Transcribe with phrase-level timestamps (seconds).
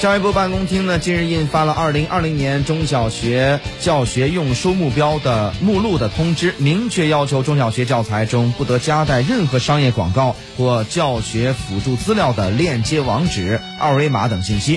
[0.00, 14.76] 教育部办公厅呢，近日印发了二零二零年中小学教学用书目标的目录的通知，明确要求中小学教材中不得夹带任何商业广告或教学辅助资料的链接网址、二维码等信息。